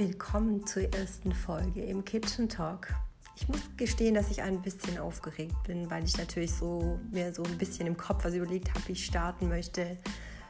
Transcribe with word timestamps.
Willkommen 0.00 0.66
zur 0.66 0.84
ersten 0.94 1.34
Folge 1.34 1.84
im 1.84 2.06
Kitchen 2.06 2.48
Talk. 2.48 2.88
Ich 3.36 3.46
muss 3.48 3.60
gestehen, 3.76 4.14
dass 4.14 4.30
ich 4.30 4.40
ein 4.40 4.62
bisschen 4.62 4.96
aufgeregt 4.96 5.62
bin, 5.66 5.90
weil 5.90 6.04
ich 6.04 6.16
natürlich 6.16 6.54
so 6.54 6.98
mir 7.12 7.34
so 7.34 7.42
ein 7.42 7.58
bisschen 7.58 7.86
im 7.86 7.98
Kopf 7.98 8.24
was 8.24 8.32
überlegt 8.32 8.70
habe, 8.70 8.88
wie 8.88 8.92
ich 8.92 9.04
starten 9.04 9.48
möchte. 9.48 9.98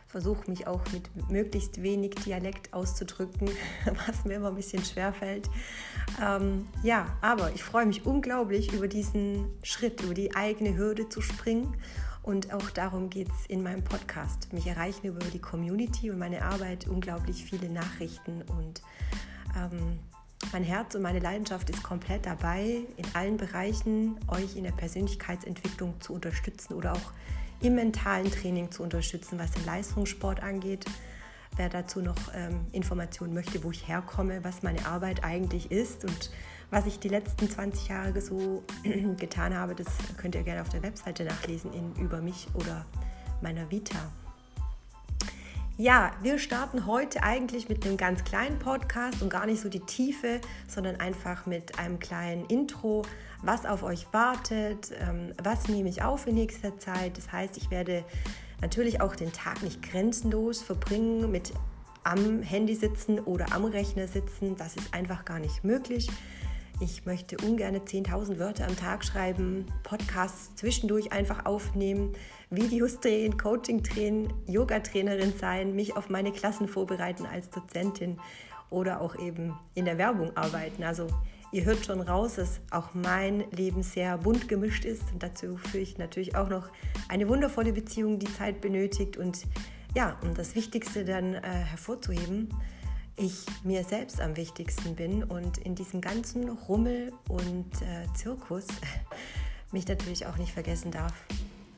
Versuche 0.06 0.48
mich 0.48 0.68
auch 0.68 0.80
mit 0.92 1.10
möglichst 1.28 1.82
wenig 1.82 2.14
Dialekt 2.14 2.72
auszudrücken, 2.72 3.50
was 4.06 4.24
mir 4.24 4.34
immer 4.34 4.50
ein 4.50 4.54
bisschen 4.54 4.84
schwer 4.84 5.12
fällt. 5.12 5.50
Ähm, 6.24 6.68
ja, 6.84 7.18
aber 7.20 7.50
ich 7.52 7.64
freue 7.64 7.86
mich 7.86 8.06
unglaublich 8.06 8.72
über 8.72 8.86
diesen 8.86 9.50
Schritt, 9.64 10.00
über 10.02 10.14
die 10.14 10.36
eigene 10.36 10.76
Hürde 10.76 11.08
zu 11.08 11.20
springen 11.22 11.76
und 12.22 12.54
auch 12.54 12.70
darum 12.70 13.10
geht 13.10 13.28
es 13.30 13.46
in 13.46 13.64
meinem 13.64 13.82
Podcast. 13.82 14.52
Mich 14.52 14.68
erreichen 14.68 15.08
über 15.08 15.18
die 15.18 15.40
Community 15.40 16.08
und 16.08 16.20
meine 16.20 16.42
Arbeit 16.44 16.86
unglaublich 16.86 17.44
viele 17.44 17.68
Nachrichten 17.68 18.42
und 18.42 18.82
ähm, 19.56 19.98
mein 20.52 20.64
Herz 20.64 20.94
und 20.94 21.02
meine 21.02 21.18
Leidenschaft 21.20 21.70
ist 21.70 21.82
komplett 21.82 22.26
dabei, 22.26 22.82
in 22.96 23.04
allen 23.14 23.36
Bereichen 23.36 24.18
euch 24.28 24.56
in 24.56 24.64
der 24.64 24.72
Persönlichkeitsentwicklung 24.72 26.00
zu 26.00 26.14
unterstützen 26.14 26.74
oder 26.74 26.92
auch 26.92 27.12
im 27.60 27.74
mentalen 27.74 28.30
Training 28.30 28.70
zu 28.70 28.82
unterstützen, 28.82 29.38
was 29.38 29.52
den 29.52 29.64
Leistungssport 29.66 30.42
angeht. 30.42 30.86
Wer 31.56 31.68
dazu 31.68 32.00
noch 32.00 32.16
ähm, 32.34 32.66
Informationen 32.72 33.34
möchte, 33.34 33.62
wo 33.64 33.70
ich 33.70 33.86
herkomme, 33.86 34.42
was 34.44 34.62
meine 34.62 34.86
Arbeit 34.86 35.24
eigentlich 35.24 35.70
ist 35.70 36.04
und 36.04 36.30
was 36.70 36.86
ich 36.86 36.98
die 37.00 37.08
letzten 37.08 37.50
20 37.50 37.88
Jahre 37.88 38.20
so 38.20 38.62
getan 39.18 39.54
habe, 39.54 39.74
das 39.74 39.88
könnt 40.16 40.34
ihr 40.34 40.42
gerne 40.42 40.62
auf 40.62 40.68
der 40.68 40.82
Webseite 40.82 41.24
nachlesen 41.24 41.72
in 41.72 41.94
über 41.96 42.20
mich 42.20 42.48
oder 42.54 42.86
meiner 43.42 43.70
Vita. 43.70 44.10
Ja, 45.80 46.10
wir 46.20 46.38
starten 46.38 46.84
heute 46.84 47.22
eigentlich 47.22 47.70
mit 47.70 47.86
einem 47.86 47.96
ganz 47.96 48.22
kleinen 48.22 48.58
Podcast 48.58 49.22
und 49.22 49.30
gar 49.30 49.46
nicht 49.46 49.62
so 49.62 49.70
die 49.70 49.80
Tiefe, 49.80 50.42
sondern 50.68 50.96
einfach 50.96 51.46
mit 51.46 51.78
einem 51.78 51.98
kleinen 51.98 52.44
Intro, 52.44 53.00
was 53.40 53.64
auf 53.64 53.82
euch 53.82 54.06
wartet, 54.12 54.92
ähm, 55.00 55.32
was 55.42 55.68
nehme 55.68 55.88
ich 55.88 56.02
auf 56.02 56.26
in 56.26 56.34
nächster 56.34 56.78
Zeit. 56.78 57.16
Das 57.16 57.32
heißt, 57.32 57.56
ich 57.56 57.70
werde 57.70 58.04
natürlich 58.60 59.00
auch 59.00 59.16
den 59.16 59.32
Tag 59.32 59.62
nicht 59.62 59.80
grenzenlos 59.80 60.60
verbringen 60.60 61.30
mit 61.30 61.54
am 62.04 62.42
Handy 62.42 62.74
sitzen 62.74 63.18
oder 63.18 63.50
am 63.54 63.64
Rechner 63.64 64.06
sitzen. 64.06 64.56
Das 64.56 64.76
ist 64.76 64.92
einfach 64.92 65.24
gar 65.24 65.38
nicht 65.38 65.64
möglich. 65.64 66.10
Ich 66.82 67.04
möchte 67.04 67.36
ungern 67.46 67.76
10.000 67.76 68.38
Wörter 68.38 68.66
am 68.66 68.74
Tag 68.74 69.04
schreiben, 69.04 69.66
Podcasts 69.82 70.54
zwischendurch 70.56 71.12
einfach 71.12 71.44
aufnehmen, 71.44 72.14
Videos 72.48 73.00
drehen, 73.00 73.36
Coaching 73.36 73.82
drehen, 73.82 74.32
Yoga-Trainerin 74.46 75.34
sein, 75.38 75.76
mich 75.76 75.94
auf 75.94 76.08
meine 76.08 76.32
Klassen 76.32 76.68
vorbereiten 76.68 77.26
als 77.26 77.50
Dozentin 77.50 78.18
oder 78.70 79.02
auch 79.02 79.18
eben 79.18 79.54
in 79.74 79.84
der 79.84 79.98
Werbung 79.98 80.34
arbeiten. 80.38 80.82
Also 80.82 81.08
ihr 81.52 81.66
hört 81.66 81.84
schon 81.84 82.00
raus, 82.00 82.36
dass 82.36 82.62
auch 82.70 82.94
mein 82.94 83.44
Leben 83.50 83.82
sehr 83.82 84.16
bunt 84.16 84.48
gemischt 84.48 84.86
ist 84.86 85.02
und 85.12 85.22
dazu 85.22 85.58
führe 85.58 85.82
ich 85.82 85.98
natürlich 85.98 86.34
auch 86.34 86.48
noch 86.48 86.70
eine 87.10 87.28
wundervolle 87.28 87.74
Beziehung, 87.74 88.18
die 88.18 88.32
Zeit 88.32 88.62
benötigt 88.62 89.18
und 89.18 89.42
ja, 89.94 90.18
um 90.22 90.32
das 90.32 90.54
Wichtigste 90.54 91.04
dann 91.04 91.34
äh, 91.34 91.42
hervorzuheben, 91.42 92.48
ich 93.20 93.44
mir 93.64 93.84
selbst 93.84 94.20
am 94.20 94.36
wichtigsten 94.36 94.96
bin 94.96 95.22
und 95.22 95.58
in 95.58 95.74
diesem 95.74 96.00
ganzen 96.00 96.48
Rummel 96.48 97.12
und 97.28 97.70
äh, 97.82 98.06
Zirkus 98.14 98.66
mich 99.72 99.86
natürlich 99.86 100.26
auch 100.26 100.38
nicht 100.38 100.52
vergessen 100.52 100.90
darf. 100.90 101.12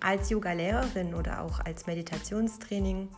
Als 0.01 0.31
Yoga-Lehrerin 0.31 1.15
oder 1.15 1.43
auch 1.43 1.61
als 1.61 1.87
Meditationstraining 1.87 3.09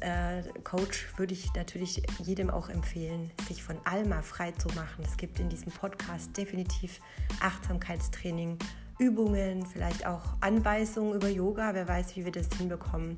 äh, 0.00 0.42
Coach 0.64 1.06
würde 1.16 1.34
ich 1.34 1.54
natürlich 1.54 2.02
jedem 2.18 2.50
auch 2.50 2.68
empfehlen, 2.68 3.30
sich 3.48 3.62
von 3.62 3.76
Alma 3.84 4.22
frei 4.22 4.50
zu 4.52 4.68
machen. 4.68 5.04
Es 5.04 5.16
gibt 5.16 5.38
in 5.38 5.48
diesem 5.48 5.70
Podcast 5.70 6.36
definitiv 6.36 6.98
Achtsamkeitstraining, 7.40 8.58
Übungen, 8.98 9.64
vielleicht 9.66 10.04
auch 10.04 10.34
Anweisungen 10.40 11.14
über 11.14 11.28
Yoga. 11.28 11.74
Wer 11.74 11.86
weiß, 11.86 12.16
wie 12.16 12.24
wir 12.24 12.32
das 12.32 12.48
hinbekommen. 12.58 13.16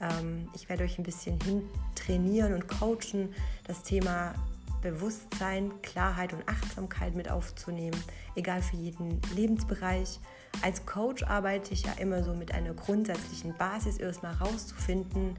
Ähm, 0.00 0.48
ich 0.54 0.68
werde 0.68 0.84
euch 0.84 0.98
ein 0.98 1.04
bisschen 1.04 1.40
hin 1.40 1.62
trainieren 1.94 2.54
und 2.54 2.68
coachen, 2.68 3.34
das 3.66 3.82
Thema 3.82 4.34
Bewusstsein, 4.82 5.72
Klarheit 5.80 6.34
und 6.34 6.46
Achtsamkeit 6.46 7.14
mit 7.14 7.30
aufzunehmen, 7.30 7.98
egal 8.36 8.60
für 8.60 8.76
jeden 8.76 9.20
Lebensbereich. 9.34 10.20
Als 10.62 10.84
Coach 10.84 11.22
arbeite 11.22 11.72
ich 11.72 11.84
ja 11.84 11.92
immer 11.92 12.22
so 12.22 12.34
mit 12.34 12.52
einer 12.52 12.74
grundsätzlichen 12.74 13.56
Basis, 13.56 13.96
erstmal 13.96 14.34
rauszufinden, 14.34 15.36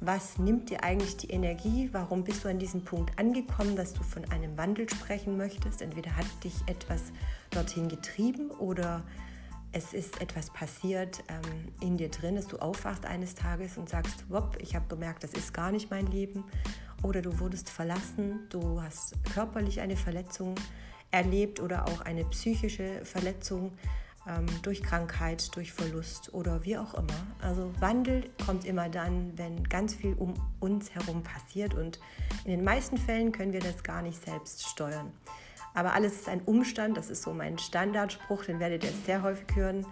was 0.00 0.38
nimmt 0.38 0.70
dir 0.70 0.84
eigentlich 0.84 1.16
die 1.16 1.30
Energie, 1.30 1.88
warum 1.90 2.22
bist 2.22 2.44
du 2.44 2.48
an 2.48 2.60
diesem 2.60 2.84
Punkt 2.84 3.18
angekommen, 3.18 3.74
dass 3.74 3.94
du 3.94 4.04
von 4.04 4.24
einem 4.30 4.56
Wandel 4.56 4.88
sprechen 4.88 5.36
möchtest. 5.36 5.82
Entweder 5.82 6.16
hat 6.16 6.26
dich 6.44 6.54
etwas 6.66 7.02
dorthin 7.50 7.88
getrieben 7.88 8.50
oder 8.50 9.02
es 9.72 9.92
ist 9.92 10.20
etwas 10.20 10.50
passiert 10.50 11.22
ähm, 11.28 11.72
in 11.80 11.96
dir 11.96 12.08
drin, 12.08 12.36
dass 12.36 12.46
du 12.46 12.58
aufwachst 12.58 13.04
eines 13.04 13.34
Tages 13.34 13.76
und 13.76 13.88
sagst, 13.88 14.24
Wop, 14.30 14.56
ich 14.60 14.74
habe 14.74 14.86
gemerkt, 14.88 15.24
das 15.24 15.32
ist 15.32 15.52
gar 15.52 15.72
nicht 15.72 15.90
mein 15.90 16.06
Leben. 16.06 16.44
Oder 17.02 17.22
du 17.22 17.38
wurdest 17.38 17.70
verlassen, 17.70 18.40
du 18.48 18.82
hast 18.82 19.14
körperlich 19.32 19.80
eine 19.80 19.96
Verletzung 19.96 20.54
erlebt 21.10 21.60
oder 21.60 21.86
auch 21.86 22.00
eine 22.00 22.24
psychische 22.24 23.04
Verletzung 23.04 23.72
ähm, 24.26 24.46
durch 24.62 24.82
Krankheit, 24.82 25.54
durch 25.54 25.72
Verlust 25.72 26.34
oder 26.34 26.64
wie 26.64 26.76
auch 26.76 26.94
immer. 26.94 27.26
Also 27.40 27.72
Wandel 27.80 28.30
kommt 28.44 28.64
immer 28.64 28.88
dann, 28.88 29.32
wenn 29.36 29.64
ganz 29.64 29.94
viel 29.94 30.14
um 30.14 30.34
uns 30.60 30.94
herum 30.94 31.22
passiert 31.22 31.74
und 31.74 31.98
in 32.44 32.50
den 32.50 32.64
meisten 32.64 32.98
Fällen 32.98 33.32
können 33.32 33.52
wir 33.52 33.60
das 33.60 33.82
gar 33.82 34.02
nicht 34.02 34.22
selbst 34.24 34.66
steuern. 34.66 35.12
Aber 35.74 35.94
alles 35.94 36.14
ist 36.14 36.28
ein 36.28 36.42
Umstand, 36.42 36.96
das 36.96 37.10
ist 37.10 37.22
so 37.22 37.32
mein 37.32 37.58
Standardspruch, 37.58 38.44
den 38.44 38.60
werdet 38.60 38.84
ihr 38.84 38.92
sehr 39.06 39.22
häufig 39.22 39.46
hören. 39.54 39.86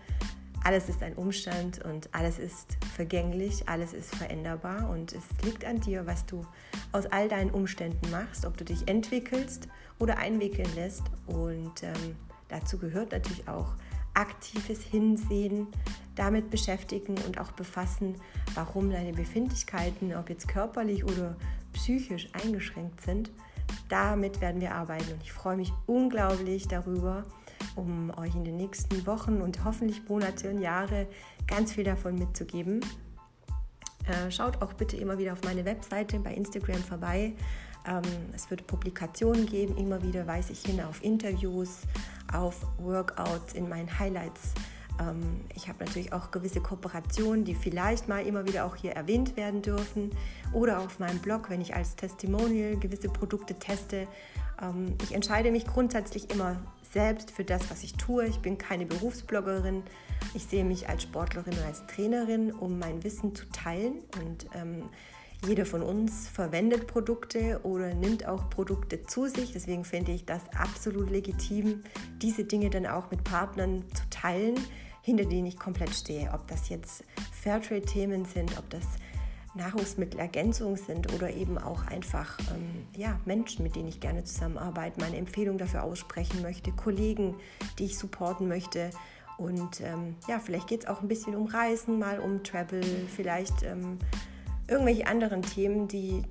Alles 0.65 0.89
ist 0.89 1.03
ein 1.03 1.15
Umstand 1.15 1.85
und 1.85 2.13
alles 2.13 2.41
ist 2.41 2.77
vergänglich, 2.97 3.69
alles 3.69 3.93
ist 3.93 4.13
veränderbar 4.17 4.91
und 4.91 5.13
es 5.13 5.23
liegt 5.45 5.65
an 5.65 5.81
dir, 5.81 6.07
was 6.07 6.27
du 6.27 6.45
aus 6.91 7.07
all 7.07 7.29
deinen 7.29 7.51
Umständen 7.51 8.11
machst, 8.11 8.45
ob 8.45 8.57
du 8.57 8.65
dich 8.65 8.89
entwickelst 8.89 9.69
oder 10.01 10.19
einwickeln 10.19 10.69
lässt. 10.75 11.05
Und 11.29 11.85
ähm, 11.85 12.17
dazu 12.49 12.79
gehört 12.79 13.13
natürlich 13.13 13.47
auch 13.47 13.75
aktives 14.15 14.83
Hinsehen, 14.83 15.69
damit 16.17 16.51
beschäftigen 16.51 17.15
und 17.27 17.39
auch 17.39 17.53
befassen, 17.53 18.17
warum 18.55 18.91
deine 18.91 19.13
Befindlichkeiten, 19.13 20.17
ob 20.17 20.31
jetzt 20.31 20.49
körperlich 20.49 21.05
oder 21.05 21.37
psychisch 21.75 22.29
eingeschränkt 22.33 23.03
sind 23.03 23.31
damit 23.89 24.41
werden 24.41 24.61
wir 24.61 24.75
arbeiten 24.75 25.13
und 25.13 25.23
ich 25.23 25.33
freue 25.33 25.57
mich 25.57 25.73
unglaublich 25.87 26.69
darüber, 26.69 27.25
um 27.75 28.11
euch 28.19 28.35
in 28.35 28.45
den 28.45 28.57
nächsten 28.57 29.07
Wochen 29.07 29.41
und 29.41 29.65
hoffentlich 29.65 30.09
Monate 30.09 30.51
und 30.51 30.61
Jahre 30.61 31.07
ganz 31.47 31.73
viel 31.73 31.85
davon 31.85 32.17
mitzugeben. 32.17 32.81
Äh, 34.07 34.31
schaut 34.31 34.63
auch 34.63 34.73
bitte 34.73 34.97
immer 34.97 35.19
wieder 35.19 35.33
auf 35.33 35.43
meine 35.45 35.65
Webseite 35.65 36.19
bei 36.19 36.33
Instagram 36.35 36.83
vorbei. 36.83 37.35
Ähm, 37.87 38.03
es 38.35 38.51
wird 38.51 38.67
Publikationen 38.67 39.47
geben, 39.47 39.77
immer 39.77 40.03
wieder 40.03 40.27
weise 40.27 40.53
ich 40.53 40.63
hin 40.63 40.81
auf 40.81 41.03
Interviews, 41.03 41.83
auf 42.33 42.67
Workouts 42.79 43.55
in 43.55 43.69
meinen 43.69 43.99
Highlights 43.99 44.55
ähm, 45.01 45.41
ich 45.55 45.69
habe 45.69 45.85
natürlich 45.85 46.13
auch 46.13 46.31
gewisse 46.31 46.61
Kooperationen, 46.61 47.45
die 47.45 47.55
vielleicht 47.55 48.09
mal 48.09 48.27
immer 48.27 48.47
wieder 48.47 48.65
auch 48.65 48.77
hier 48.77 48.93
erwähnt 48.93 49.37
werden 49.37 49.63
dürfen. 49.63 50.11
Oder 50.53 50.81
auf 50.81 50.99
meinem 50.99 51.19
Blog, 51.19 51.51
wenn 51.51 51.61
ich 51.61 51.75
als 51.75 51.97
Testimonial 51.97 52.77
gewisse 52.77 53.09
Produkte 53.09 53.55
teste. 53.55 54.07
Ähm, 54.63 54.95
ich 55.03 55.15
entscheide 55.15 55.51
mich 55.51 55.67
grundsätzlich 55.67 56.31
immer 56.31 56.57
selbst 56.93 57.31
für 57.31 57.45
das, 57.45 57.71
was 57.71 57.83
ich 57.83 57.95
tue. 57.95 58.27
Ich 58.27 58.39
bin 58.39 58.59
keine 58.59 58.87
Berufsbloggerin. 58.87 59.83
Ich 60.35 60.45
sehe 60.45 60.65
mich 60.65 60.89
als 60.89 61.03
Sportlerin 61.03 61.53
und 61.53 61.65
als 61.65 61.87
Trainerin, 61.87 62.53
um 62.53 62.79
mein 62.79 63.05
Wissen 63.05 63.35
zu 63.35 63.45
teilen. 63.51 64.01
Und 64.21 64.47
ähm, 64.55 64.89
jeder 65.47 65.67
von 65.67 65.83
uns 65.83 66.29
verwendet 66.29 66.87
Produkte 66.87 67.61
oder 67.65 67.95
nimmt 67.95 68.27
auch 68.27 68.49
Produkte 68.49 69.03
zu 69.03 69.29
sich. 69.29 69.53
Deswegen 69.53 69.85
finde 69.85 70.13
ich 70.13 70.25
das 70.25 70.43
absolut 70.57 71.11
legitim, 71.11 71.83
diese 72.23 72.45
Dinge 72.45 72.71
dann 72.71 72.87
auch 72.87 73.11
mit 73.11 73.25
Partnern 73.25 73.85
zu 73.93 74.09
teilen 74.09 74.57
hinter 75.07 75.25
denen 75.25 75.47
ich 75.47 75.57
komplett 75.57 75.95
stehe. 75.95 76.33
Ob 76.35 76.49
das 76.49 76.69
jetzt 76.69 77.05
Fairtrade-Themen 77.31 78.25
sind, 78.25 78.59
ob 78.59 78.69
das 78.71 78.83
Nahrungsmittelergänzungen 79.55 80.77
sind 80.77 81.15
oder 81.15 81.33
eben 81.33 81.59
auch 81.59 81.87
einfach 81.87 82.37
ähm, 82.53 82.89
ja, 82.97 83.21
Menschen, 83.25 83.63
mit 83.63 83.77
denen 83.77 83.87
ich 83.87 84.01
gerne 84.01 84.25
zusammenarbeite, 84.25 85.01
meine 85.01 85.17
Empfehlung 85.17 85.59
dafür 85.59 85.85
aussprechen 85.85 86.43
möchte, 86.43 86.73
Kollegen, 86.73 87.37
die 87.79 87.85
ich 87.85 87.97
supporten 87.97 88.49
möchte. 88.49 88.91
Und 89.39 89.81
ähm, 89.81 90.17
ja, 90.27 90.41
vielleicht 90.41 90.67
geht 90.67 90.83
es 90.83 90.89
auch 90.89 91.01
ein 91.01 91.09
bisschen 91.09 91.37
um 91.37 91.47
Reisen, 91.47 92.01
mal 92.01 92.19
um 92.19 92.43
Travel, 92.43 92.83
vielleicht 93.07 93.63
ähm, 93.63 93.99
irgendwelche 94.67 95.07
anderen 95.07 95.43
Themen, 95.43 95.87
die 95.87 96.25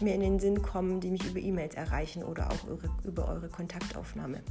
mir 0.00 0.14
in 0.14 0.20
den 0.20 0.38
Sinn 0.38 0.62
kommen, 0.62 1.00
die 1.00 1.10
mich 1.10 1.26
über 1.28 1.40
E-Mails 1.40 1.74
erreichen 1.74 2.22
oder 2.22 2.50
auch 2.52 3.04
über 3.04 3.28
eure 3.28 3.48
Kontaktaufnahme. 3.48 4.42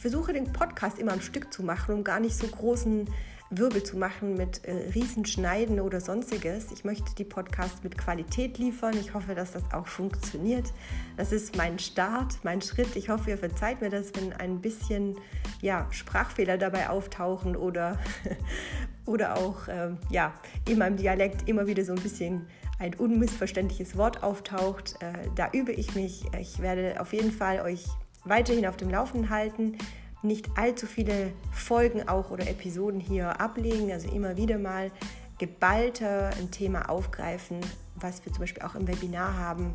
Ich 0.00 0.02
versuche 0.02 0.32
den 0.32 0.50
Podcast 0.50 0.98
immer 0.98 1.12
am 1.12 1.20
Stück 1.20 1.52
zu 1.52 1.62
machen, 1.62 1.94
um 1.94 2.04
gar 2.04 2.20
nicht 2.20 2.34
so 2.34 2.46
großen 2.46 3.06
Wirbel 3.50 3.82
zu 3.82 3.98
machen 3.98 4.34
mit 4.34 4.64
äh, 4.64 4.72
Riesenschneiden 4.94 5.78
oder 5.78 6.00
sonstiges. 6.00 6.72
Ich 6.72 6.84
möchte 6.84 7.14
die 7.16 7.24
Podcasts 7.24 7.82
mit 7.82 7.98
Qualität 7.98 8.56
liefern. 8.56 8.94
Ich 8.98 9.12
hoffe, 9.12 9.34
dass 9.34 9.52
das 9.52 9.62
auch 9.74 9.86
funktioniert. 9.86 10.72
Das 11.18 11.32
ist 11.32 11.54
mein 11.54 11.78
Start, 11.78 12.38
mein 12.44 12.62
Schritt. 12.62 12.96
Ich 12.96 13.10
hoffe, 13.10 13.28
ihr 13.28 13.36
verzeiht 13.36 13.82
mir 13.82 13.90
das, 13.90 14.10
wenn 14.14 14.32
ein 14.32 14.62
bisschen 14.62 15.18
ja, 15.60 15.86
Sprachfehler 15.90 16.56
dabei 16.56 16.88
auftauchen 16.88 17.54
oder, 17.54 17.98
oder 19.04 19.36
auch 19.36 19.68
äh, 19.68 19.90
ja, 20.08 20.32
in 20.66 20.78
meinem 20.78 20.96
Dialekt 20.96 21.46
immer 21.46 21.66
wieder 21.66 21.84
so 21.84 21.92
ein 21.92 22.00
bisschen 22.00 22.46
ein 22.78 22.94
unmissverständliches 22.94 23.98
Wort 23.98 24.22
auftaucht. 24.22 24.94
Äh, 25.02 25.28
da 25.36 25.50
übe 25.52 25.72
ich 25.72 25.94
mich. 25.94 26.24
Ich 26.40 26.60
werde 26.60 26.98
auf 27.02 27.12
jeden 27.12 27.32
Fall 27.32 27.60
euch 27.60 27.84
weiterhin 28.24 28.66
auf 28.66 28.76
dem 28.76 28.90
Laufenden 28.90 29.30
halten 29.30 29.76
nicht 30.22 30.48
allzu 30.56 30.86
viele 30.86 31.32
Folgen 31.52 32.08
auch 32.08 32.30
oder 32.30 32.46
Episoden 32.46 33.00
hier 33.00 33.40
ablegen, 33.40 33.90
also 33.90 34.08
immer 34.10 34.36
wieder 34.36 34.58
mal 34.58 34.90
geballter 35.38 36.30
ein 36.38 36.50
Thema 36.50 36.90
aufgreifen, 36.90 37.60
was 37.96 38.24
wir 38.24 38.32
zum 38.32 38.42
Beispiel 38.42 38.62
auch 38.62 38.74
im 38.74 38.86
Webinar 38.86 39.36
haben 39.36 39.74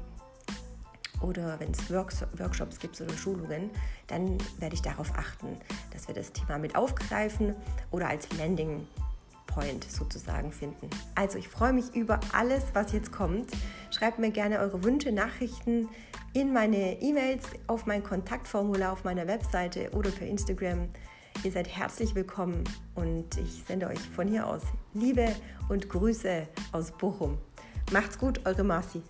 oder 1.21 1.59
wenn 1.59 1.71
es 1.71 1.91
Workshops 1.91 2.79
gibt 2.79 2.99
oder 3.01 3.13
Schulungen, 3.13 3.71
dann 4.07 4.37
werde 4.59 4.75
ich 4.75 4.81
darauf 4.81 5.11
achten, 5.17 5.57
dass 5.91 6.07
wir 6.07 6.13
das 6.13 6.31
Thema 6.33 6.59
mit 6.59 6.75
aufgreifen 6.75 7.55
oder 7.89 8.09
als 8.09 8.27
Landing 8.37 8.85
Point 9.55 9.85
sozusagen 9.89 10.51
finden. 10.51 10.89
Also 11.15 11.37
ich 11.37 11.47
freue 11.47 11.71
mich 11.71 11.95
über 11.95 12.19
alles, 12.33 12.63
was 12.73 12.91
jetzt 12.91 13.11
kommt. 13.11 13.49
Schreibt 13.89 14.19
mir 14.19 14.29
gerne 14.29 14.59
eure 14.59 14.83
Wünsche, 14.83 15.13
Nachrichten 15.13 15.87
in 16.33 16.51
meine 16.51 17.01
E-Mails, 17.01 17.45
auf 17.67 17.85
mein 17.85 18.03
Kontaktformular 18.03 18.91
auf 18.91 19.05
meiner 19.05 19.25
Webseite 19.27 19.89
oder 19.91 20.11
per 20.11 20.27
Instagram. 20.27 20.89
Ihr 21.43 21.51
seid 21.51 21.69
herzlich 21.69 22.15
willkommen 22.15 22.65
und 22.95 23.37
ich 23.37 23.63
sende 23.65 23.87
euch 23.87 23.99
von 23.99 24.27
hier 24.27 24.45
aus 24.45 24.61
Liebe 24.93 25.33
und 25.69 25.89
Grüße 25.89 26.47
aus 26.73 26.91
Bochum. 26.91 27.37
Macht's 27.93 28.17
gut, 28.17 28.45
eure 28.45 28.63
Marci. 28.63 29.01